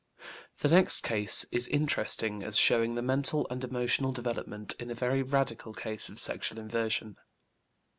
The 0.61 0.67
next 0.67 1.01
case 1.03 1.45
is 1.51 1.67
interesting 1.67 2.41
as 2.41 2.57
showing 2.57 2.95
the 2.95 3.03
mental 3.03 3.45
and 3.51 3.63
emotional 3.63 4.11
development 4.11 4.73
in 4.79 4.89
a 4.89 4.95
very 4.95 5.21
radical 5.21 5.75
case 5.75 6.09
of 6.09 6.17
sexual 6.17 6.57
inversion. 6.57 7.17